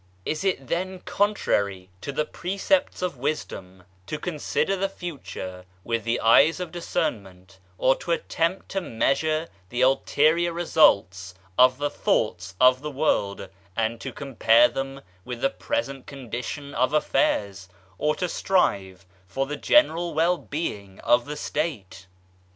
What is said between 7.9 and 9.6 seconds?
to attempt to measure